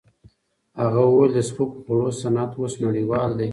هغه 0.81 1.01
وویل 1.05 1.31
د 1.35 1.39
سپکو 1.49 1.77
خوړو 1.83 2.07
صنعت 2.21 2.51
اوس 2.59 2.73
نړیوال 2.85 3.31
دی. 3.39 3.49